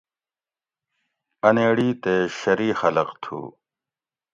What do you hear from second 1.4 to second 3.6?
انیڑی تے شری خلق تھو